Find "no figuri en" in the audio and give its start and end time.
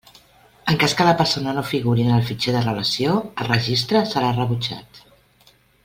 1.57-2.15